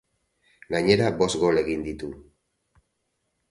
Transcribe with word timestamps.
Gainera, 0.75 1.09
bost 1.19 1.37
gol 1.45 1.63
egin 1.63 1.85
ditu. 1.91 2.11